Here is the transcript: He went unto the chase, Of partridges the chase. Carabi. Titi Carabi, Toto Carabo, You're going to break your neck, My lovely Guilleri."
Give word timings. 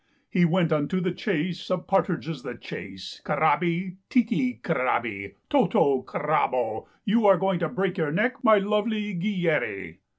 He 0.31 0.45
went 0.45 0.71
unto 0.73 0.99
the 0.99 1.11
chase, 1.11 1.69
Of 1.69 1.85
partridges 1.85 2.41
the 2.41 2.55
chase. 2.55 3.21
Carabi. 3.23 3.97
Titi 4.09 4.59
Carabi, 4.63 5.35
Toto 5.47 6.01
Carabo, 6.01 6.87
You're 7.05 7.37
going 7.37 7.59
to 7.59 7.69
break 7.69 7.99
your 7.99 8.11
neck, 8.11 8.43
My 8.43 8.57
lovely 8.57 9.13
Guilleri." 9.13 9.97